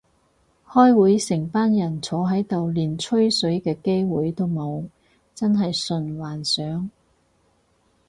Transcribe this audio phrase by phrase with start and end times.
[0.67, 4.87] 開會成班人坐喺度連水吹嘅機會都冇，
[5.35, 6.89] 真係純幻想